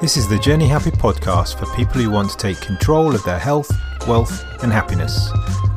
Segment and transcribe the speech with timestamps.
[0.00, 3.38] This is the Journey Happy podcast for people who want to take control of their
[3.38, 3.70] health,
[4.08, 5.28] wealth, and happiness.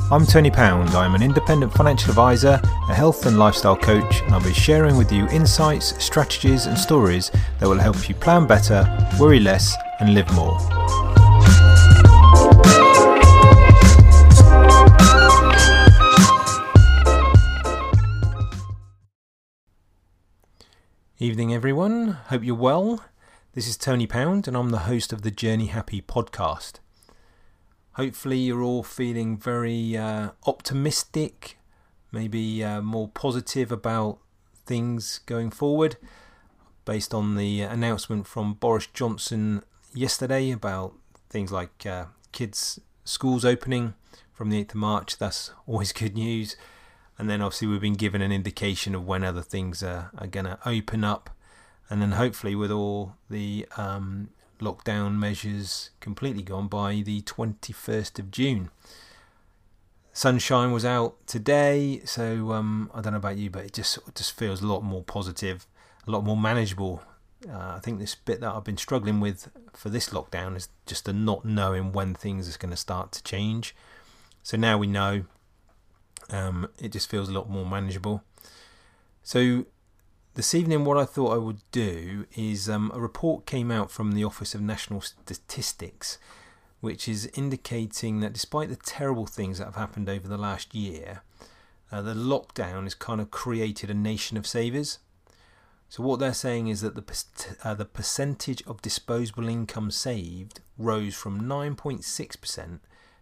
[0.10, 0.92] I'm Tony Pound.
[0.92, 2.57] I'm an independent financial advisor,
[2.89, 7.32] a health and lifestyle coach, and I'll be sharing with you insights, strategies, and stories
[7.59, 8.88] that will help you plan better,
[9.20, 10.58] worry less, and live more.
[21.19, 22.18] Evening, everyone.
[22.29, 23.04] Hope you're well.
[23.56, 26.80] This is Tony Pound, and I'm the host of the Journey Happy podcast.
[27.92, 31.60] Hopefully, you're all feeling very uh, optimistic,
[32.11, 34.17] maybe uh, more positive about
[34.66, 35.97] things going forward,
[36.84, 39.61] based on the announcement from Boris Johnson
[39.94, 40.95] yesterday about
[41.30, 43.94] things like uh, kids' schools opening
[44.33, 45.17] from the 8th of March.
[45.20, 46.56] That's always good news.
[47.20, 50.47] And then, obviously, we've been given an indication of when other things are, are going
[50.47, 51.30] to open up
[51.89, 58.31] and then hopefully with all the um, lockdown measures completely gone by the 21st of
[58.31, 58.69] June.
[60.13, 64.16] Sunshine was out today, so um, I don't know about you, but it just it
[64.16, 65.66] just feels a lot more positive,
[66.08, 67.02] a lot more manageable.
[67.49, 71.05] Uh, I think this bit that I've been struggling with for this lockdown is just
[71.05, 73.75] the not knowing when things are going to start to change.
[74.43, 75.25] So now we know.
[76.30, 78.23] Um, it just feels a lot more manageable.
[79.23, 79.65] So
[80.36, 84.14] this evening, what I thought I would do is um, a report came out from
[84.14, 86.17] the Office of National Statistics,
[86.81, 91.22] which is indicating that despite the terrible things that have happened over the last year,
[91.92, 94.98] uh, the lockdown has kind of created a nation of savers.
[95.88, 97.23] So what they're saying is that the
[97.64, 102.80] uh, the percentage of disposable income saved rose from 9.6%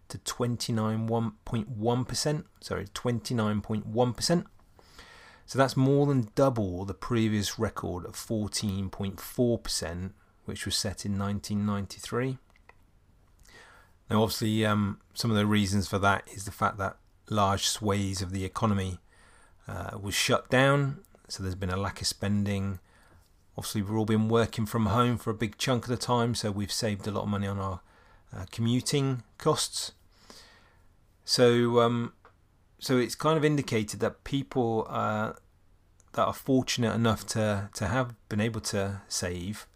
[0.08, 2.44] to 29.1%.
[2.60, 4.44] Sorry, 29.1%.
[5.46, 10.10] So that's more than double the previous record of 14.4%,
[10.44, 12.38] which was set in 1993.
[14.10, 16.96] Now, obviously, um, some of the reasons for that is the fact that
[17.30, 18.98] large swathes of the economy
[19.66, 22.78] uh, was shut down, so there's been a lack of spending.
[23.56, 26.50] Obviously, we've all been working from home for a big chunk of the time, so
[26.50, 27.80] we've saved a lot of money on our
[28.36, 29.92] uh, commuting costs.
[31.24, 32.12] So, um,
[32.82, 35.34] so it's kind of indicated that people uh,
[36.14, 39.68] that are fortunate enough to to have been able to save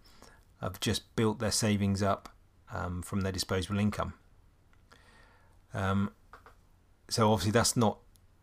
[0.60, 2.28] have just built their savings up
[2.72, 4.14] um, from their disposable income.
[5.72, 6.10] Um,
[7.08, 7.98] so obviously that's not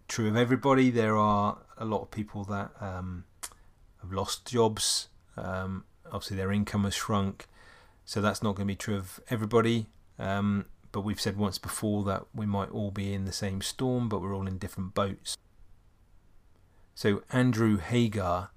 [0.07, 0.89] true of everybody.
[0.91, 3.25] There are a lot of people that um,
[4.01, 5.09] have lost jobs.
[5.35, 7.47] Um, obviously their income has shrunk,
[8.05, 9.87] so that's not going to be true of everybody.
[10.17, 14.07] Um, but we've said once before that we might all be in the same storm,
[14.07, 15.35] but we're all in different boats.
[16.95, 18.49] So, Andrew Hagger,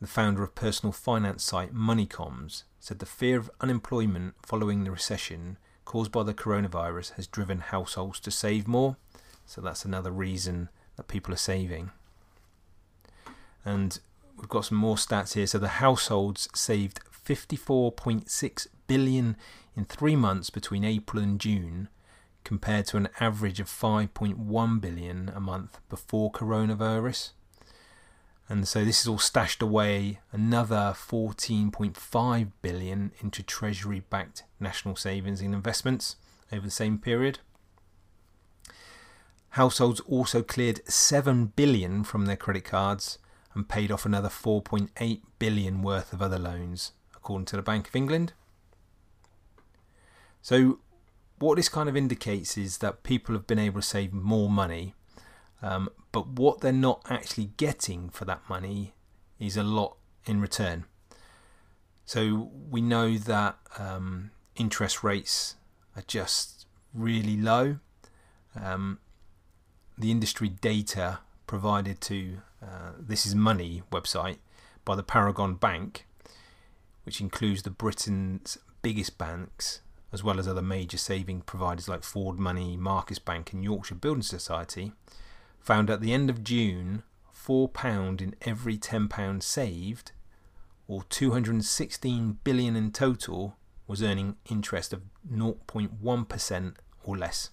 [0.00, 5.56] the founder of personal finance site Moneycomms, said the fear of unemployment following the recession
[5.84, 8.96] caused by the coronavirus has driven households to save more.
[9.46, 11.92] So, that's another reason that people are saving.
[13.64, 14.00] And
[14.36, 15.46] we've got some more stats here.
[15.46, 19.36] So, the households saved 54.6 billion
[19.76, 21.88] in three months between April and June,
[22.42, 27.32] compared to an average of 5.1 billion a month before coronavirus.
[28.48, 35.42] And so this is all stashed away another 14.5 billion into treasury backed national savings
[35.42, 36.16] and investments
[36.50, 37.40] over the same period.
[39.50, 43.18] Households also cleared 7 billion from their credit cards
[43.54, 46.92] and paid off another 4.8 billion worth of other loans
[47.28, 48.32] according to the Bank of England.
[50.40, 50.78] So,
[51.38, 54.94] what this kind of indicates is that people have been able to save more money,
[55.60, 58.94] um, but what they're not actually getting for that money
[59.38, 60.86] is a lot in return.
[62.06, 65.56] So, we know that um, interest rates
[65.96, 67.76] are just really low.
[68.58, 69.00] Um,
[69.98, 74.38] the industry data provided to uh, This Is Money website
[74.86, 76.06] by the Paragon Bank
[77.08, 79.80] which includes the Britain's biggest banks,
[80.12, 84.20] as well as other major saving providers like Ford Money, Marcus Bank, and Yorkshire Building
[84.20, 84.92] Society,
[85.58, 90.12] found at the end of June £4 in every £10 saved,
[90.86, 93.56] or 216 billion in total,
[93.86, 95.00] was earning interest of
[95.32, 97.48] 0.1% or less.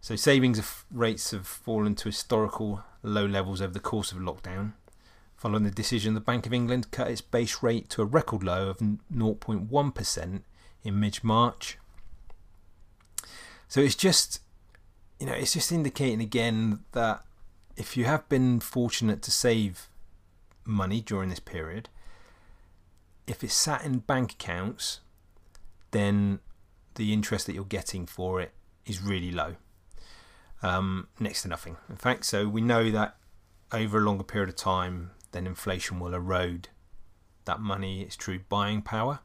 [0.00, 4.72] So savings rates have fallen to historical low levels over the course of lockdown,
[5.38, 8.68] Following the decision, the Bank of England cut its base rate to a record low
[8.68, 10.42] of 0.1%
[10.82, 11.78] in mid March.
[13.68, 14.40] So it's just,
[15.20, 17.22] you know, it's just indicating again that
[17.76, 19.88] if you have been fortunate to save
[20.64, 21.88] money during this period,
[23.28, 24.98] if it's sat in bank accounts,
[25.92, 26.40] then
[26.96, 28.50] the interest that you're getting for it
[28.86, 29.54] is really low,
[30.64, 31.76] um, next to nothing.
[31.88, 33.18] In fact, so we know that
[33.70, 36.68] over a longer period of time, then inflation will erode
[37.44, 39.20] that money, its true buying power.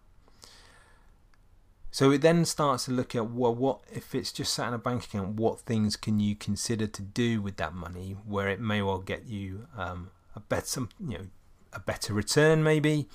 [1.92, 4.80] So it then starts to look at well, what if it's just sat in a
[4.80, 5.36] bank account?
[5.36, 9.26] What things can you consider to do with that money, where it may well get
[9.26, 11.26] you um, a better, you know,
[11.72, 13.08] a better return, maybe,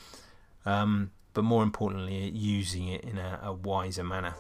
[0.65, 4.35] um, but more importantly, using it in a, a wiser manner.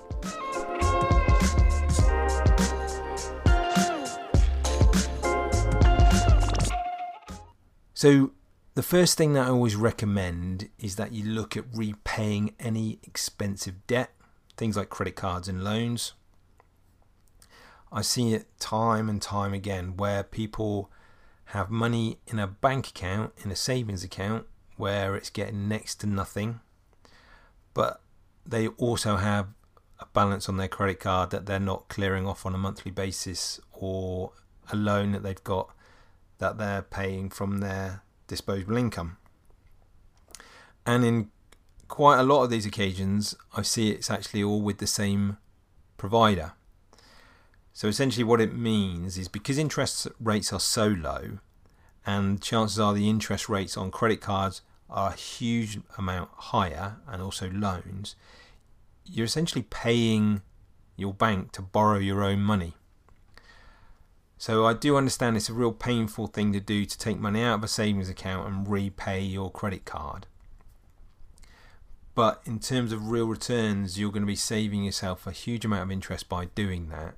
[7.94, 8.30] So
[8.78, 13.84] the first thing that I always recommend is that you look at repaying any expensive
[13.88, 14.12] debt
[14.56, 16.12] things like credit cards and loans.
[17.90, 20.92] I see it time and time again where people
[21.46, 24.46] have money in a bank account, in a savings account,
[24.76, 26.60] where it's getting next to nothing,
[27.74, 28.00] but
[28.46, 29.48] they also have
[29.98, 33.58] a balance on their credit card that they're not clearing off on a monthly basis
[33.72, 34.30] or
[34.70, 35.74] a loan that they've got
[36.38, 39.16] that they're paying from their disposable income.
[40.86, 41.30] And in
[41.88, 45.38] quite a lot of these occasions, I see it's actually all with the same
[45.96, 46.52] provider.
[47.72, 51.38] So essentially, what it means is because interest rates are so low,
[52.06, 57.20] and chances are the interest rates on credit cards are a huge amount higher, and
[57.20, 58.16] also loans,
[59.04, 60.42] you're essentially paying
[60.96, 62.74] your bank to borrow your own money.
[64.38, 67.56] So I do understand it's a real painful thing to do to take money out
[67.56, 70.26] of a savings account and repay your credit card.
[72.14, 75.82] But in terms of real returns, you're going to be saving yourself a huge amount
[75.82, 77.16] of interest by doing that.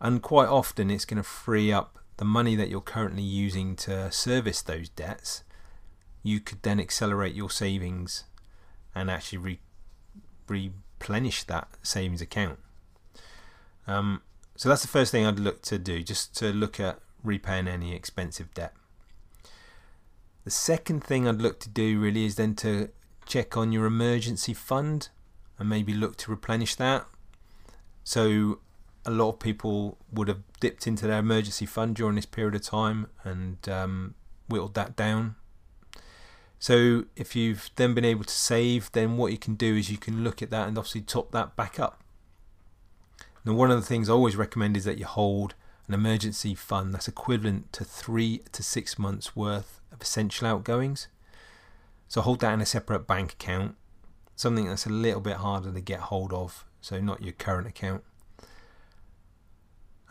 [0.00, 4.10] And quite often, it's going to free up the money that you're currently using to
[4.12, 5.42] service those debts.
[6.22, 8.24] You could then accelerate your savings
[8.94, 9.60] and actually re-
[10.48, 12.58] replenish that savings account.
[13.88, 14.22] Um,
[14.58, 17.94] so that's the first thing I'd look to do, just to look at repaying any
[17.94, 18.74] expensive debt.
[20.42, 22.88] The second thing I'd look to do really is then to
[23.24, 25.10] check on your emergency fund
[25.60, 27.06] and maybe look to replenish that.
[28.02, 28.58] So,
[29.06, 32.62] a lot of people would have dipped into their emergency fund during this period of
[32.62, 34.16] time and um,
[34.48, 35.36] whittled that down.
[36.58, 39.98] So, if you've then been able to save, then what you can do is you
[39.98, 42.02] can look at that and obviously top that back up.
[43.48, 45.54] Now, one of the things I always recommend is that you hold
[45.86, 51.08] an emergency fund that's equivalent to three to six months worth of essential outgoings.
[52.08, 53.76] So hold that in a separate bank account,
[54.36, 58.04] something that's a little bit harder to get hold of, so not your current account.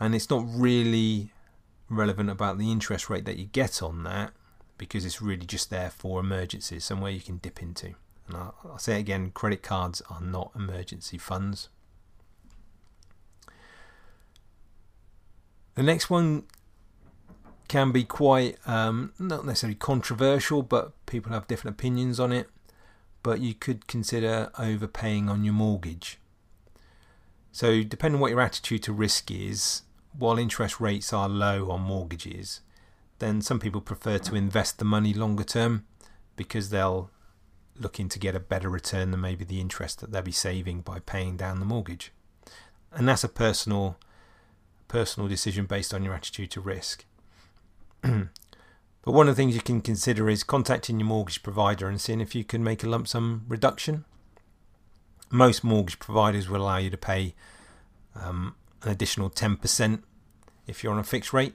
[0.00, 1.30] And it's not really
[1.88, 4.32] relevant about the interest rate that you get on that
[4.78, 7.94] because it's really just there for emergencies, somewhere you can dip into.
[8.26, 11.68] And I'll, I'll say again credit cards are not emergency funds.
[15.78, 16.42] The next one
[17.68, 22.50] can be quite um, not necessarily controversial, but people have different opinions on it.
[23.22, 26.18] But you could consider overpaying on your mortgage.
[27.52, 29.82] So, depending on what your attitude to risk is,
[30.18, 32.60] while interest rates are low on mortgages,
[33.20, 35.84] then some people prefer to invest the money longer term
[36.34, 37.08] because they'll
[37.78, 40.98] looking to get a better return than maybe the interest that they'll be saving by
[40.98, 42.10] paying down the mortgage.
[42.90, 43.96] And that's a personal
[44.88, 47.04] personal decision based on your attitude to risk.
[48.02, 48.28] but
[49.04, 52.34] one of the things you can consider is contacting your mortgage provider and seeing if
[52.34, 54.04] you can make a lump sum reduction.
[55.30, 57.34] Most mortgage providers will allow you to pay
[58.14, 60.02] um, an additional 10%
[60.66, 61.54] if you're on a fixed rate.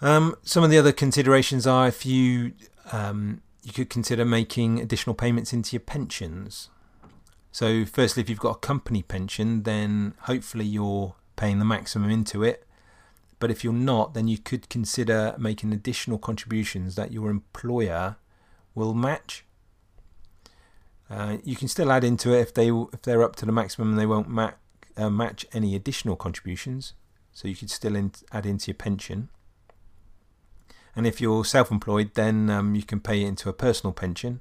[0.00, 2.52] Um, some of the other considerations are if you
[2.92, 6.68] um, you could consider making additional payments into your pensions.
[7.50, 12.42] So, firstly, if you've got a company pension, then hopefully you're paying the maximum into
[12.42, 12.66] it
[13.38, 18.16] but if you're not, then you could consider making additional contributions that your employer
[18.74, 19.44] will match.
[21.10, 23.94] Uh, you can still add into it if they if they're up to the maximum
[23.94, 24.52] they won't ma-
[24.96, 26.94] uh, match any additional contributions.
[27.32, 29.28] So you could still in- add into your pension.
[30.96, 34.40] And if you're self-employed, then um, you can pay into a personal pension.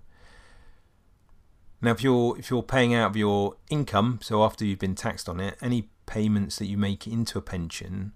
[1.81, 5.27] Now, if you're if you're paying out of your income, so after you've been taxed
[5.27, 8.13] on it, any payments that you make into a pension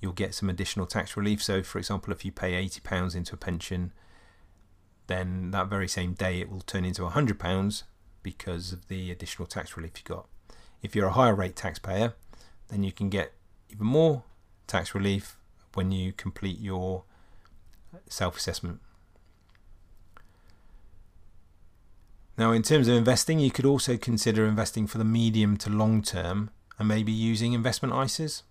[0.00, 1.42] you'll get some additional tax relief.
[1.42, 3.92] So, for example, if you pay £80 into a pension,
[5.06, 7.82] then that very same day it will turn into £100
[8.22, 10.26] because of the additional tax relief you got.
[10.82, 12.14] If you're a higher rate taxpayer,
[12.68, 13.32] then you can get
[13.68, 14.24] even more
[14.66, 15.36] tax relief
[15.74, 17.04] when you complete your
[18.08, 18.80] self assessment.
[22.38, 26.00] Now, in terms of investing, you could also consider investing for the medium to long
[26.00, 28.42] term and maybe using investment ISAs.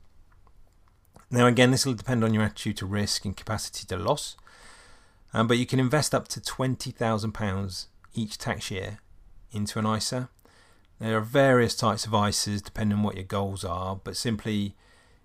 [1.31, 4.37] Now, again, this will depend on your attitude to risk and capacity to loss,
[5.33, 8.99] um, but you can invest up to £20,000 each tax year
[9.51, 10.29] into an ISA.
[10.99, 14.75] There are various types of ISAs depending on what your goals are, but simply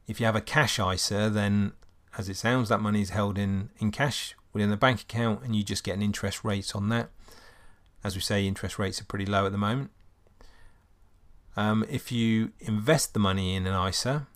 [0.06, 1.73] if you have a cash ISA, then
[2.16, 5.54] as it sounds, that money is held in, in cash within the bank account and
[5.54, 7.11] you just get an interest rate on that.
[8.02, 9.90] As we say, interest rates are pretty low at the moment.
[11.56, 14.26] Um, if you invest the money in an ISA,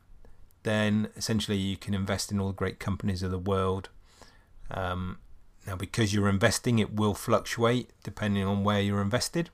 [0.63, 3.89] then essentially you can invest in all the great companies of the world.
[4.71, 5.19] Um,
[5.67, 9.51] now, because you're investing, it will fluctuate depending on where you're invested.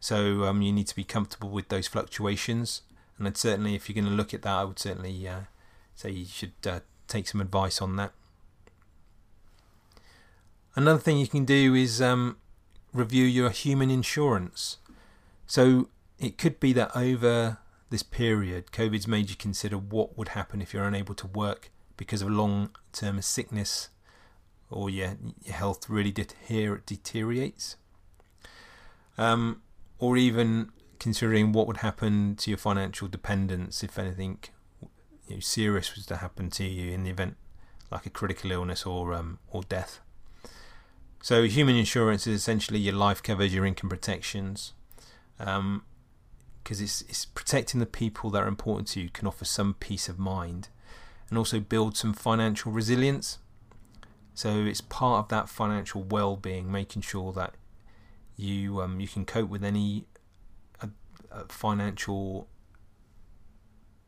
[0.00, 2.82] So um, you need to be comfortable with those fluctuations.
[3.18, 5.40] And I'd certainly, if you're going to look at that, I would certainly uh,
[5.94, 8.12] say you should uh, take some advice on that.
[10.76, 12.36] Another thing you can do is um,
[12.92, 14.78] review your human insurance.
[15.46, 17.58] So it could be that over
[17.90, 22.22] this period, COVID's made you consider what would happen if you're unable to work because
[22.22, 23.88] of long term sickness
[24.70, 27.76] or your, your health really deteriorates.
[29.16, 29.62] Um,
[29.98, 34.38] or even considering what would happen to your financial dependence if anything
[35.28, 37.36] you know, serious was to happen to you in the event
[37.90, 40.00] like a critical illness or um, or death.
[41.22, 44.72] So human insurance is essentially your life covers, your income protections,
[46.68, 50.06] because it's it's protecting the people that are important to you can offer some peace
[50.06, 50.68] of mind,
[51.30, 53.38] and also build some financial resilience.
[54.34, 57.54] So it's part of that financial well-being, making sure that
[58.36, 60.04] you um, you can cope with any
[60.82, 60.88] uh,
[61.32, 62.48] uh, financial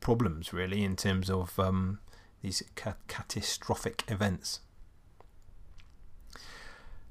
[0.00, 2.00] problems, really, in terms of um,
[2.42, 4.60] these ca- catastrophic events.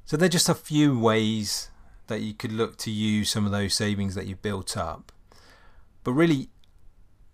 [0.05, 1.71] So they're just a few ways
[2.05, 5.11] that you could look to use some of those savings that you've built up.
[6.03, 6.49] But really,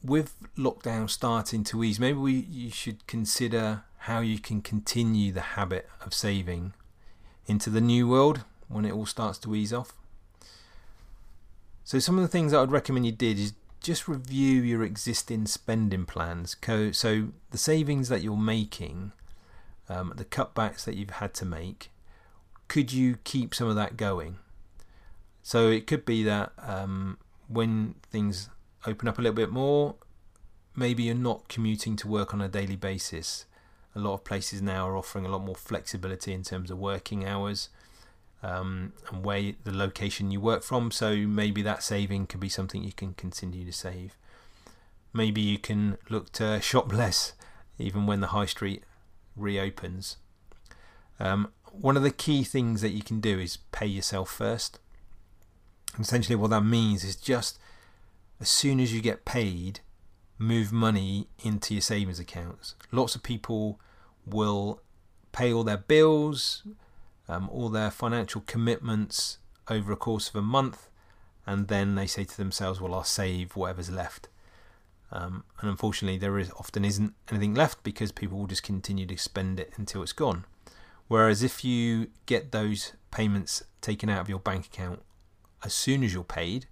[0.03, 5.41] with lockdown starting to ease, maybe we, you should consider how you can continue the
[5.41, 6.73] habit of saving
[7.47, 9.93] into the new world when it all starts to ease off.
[11.83, 16.05] So, some of the things I'd recommend you did is just review your existing spending
[16.05, 16.55] plans.
[16.63, 19.11] So, the savings that you're making,
[19.87, 21.91] um, the cutbacks that you've had to make,
[22.67, 24.37] could you keep some of that going?
[25.43, 28.49] So, it could be that um, when things
[28.87, 29.95] open up a little bit more,
[30.75, 33.45] maybe you're not commuting to work on a daily basis.
[33.95, 37.25] A lot of places now are offering a lot more flexibility in terms of working
[37.25, 37.69] hours
[38.43, 40.91] um, and where the location you work from.
[40.91, 44.17] So maybe that saving could be something you can continue to save.
[45.13, 47.33] Maybe you can look to shop less
[47.77, 48.83] even when the high street
[49.35, 50.17] reopens.
[51.19, 54.79] Um, one of the key things that you can do is pay yourself first.
[55.99, 57.59] Essentially, what that means is just
[58.39, 59.79] as soon as you get paid,
[60.37, 62.75] move money into your savings accounts.
[62.91, 63.79] Lots of people
[64.25, 64.81] will
[65.31, 66.63] pay all their bills,
[67.27, 69.37] um, all their financial commitments
[69.69, 70.89] over a course of a month,
[71.45, 74.27] and then they say to themselves, "Well, I'll save whatever's left."
[75.11, 79.17] Um, and unfortunately, there is often isn't anything left because people will just continue to
[79.17, 80.45] spend it until it's gone.
[81.07, 85.03] Whereas if you get those payments taken out of your bank account
[85.63, 86.67] as soon as you're paid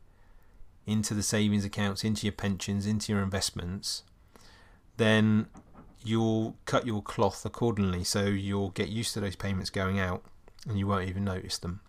[0.86, 4.04] into the savings accounts, into your pensions, into your investments,
[4.98, 5.48] then
[6.04, 8.04] you'll cut your cloth accordingly.
[8.04, 10.24] So you'll get used to those payments going out
[10.68, 11.82] and you won't even notice them.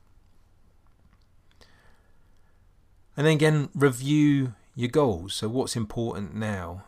[3.17, 5.35] And then again, review your goals.
[5.35, 6.85] So, what's important now?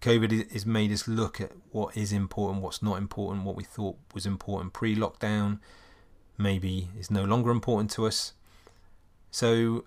[0.00, 3.96] COVID has made us look at what is important, what's not important, what we thought
[4.14, 5.58] was important pre lockdown,
[6.38, 8.34] maybe is no longer important to us.
[9.30, 9.84] So,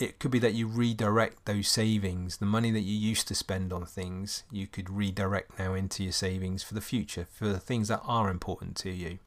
[0.00, 3.72] it could be that you redirect those savings, the money that you used to spend
[3.72, 7.88] on things, you could redirect now into your savings for the future, for the things
[7.88, 9.18] that are important to you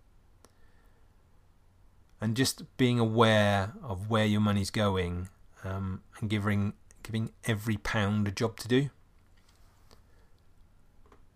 [2.23, 5.27] and just being aware of where your money's going
[5.65, 6.71] um, and giving
[7.03, 8.89] giving every pound a job to do.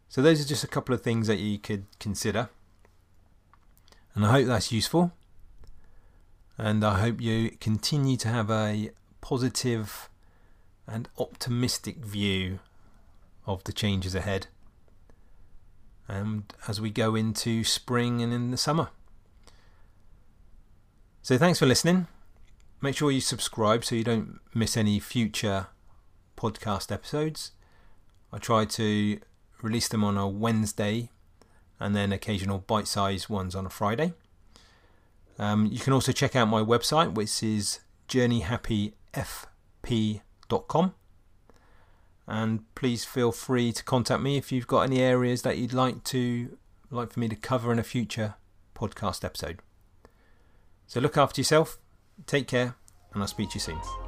[0.08, 2.48] So those are just a couple of things that you could consider,
[4.16, 5.12] and I hope that's useful.
[6.58, 8.92] And I hope you continue to have a
[9.28, 10.10] positive
[10.88, 12.60] and optimistic view
[13.46, 14.48] of the changes ahead.
[16.08, 18.88] And as we go into spring and in the summer.
[21.22, 22.08] So thanks for listening.
[22.80, 25.68] Make sure you subscribe so you don't miss any future
[26.38, 27.52] podcast episodes.
[28.32, 29.20] I try to
[29.62, 31.10] release them on a Wednesday
[31.82, 34.14] and then occasional bite sized ones on a Friday.
[35.38, 37.82] Um, you can also check out my website, which is
[39.14, 40.94] journeyhappyfp.com.
[42.30, 46.04] And please feel free to contact me if you've got any areas that you'd like
[46.06, 46.58] to
[46.92, 48.36] like for me to cover in a future
[48.76, 49.60] podcast episode.
[50.88, 51.80] So look after yourself,
[52.26, 52.76] take care,
[53.14, 54.07] and I'll speak to you soon.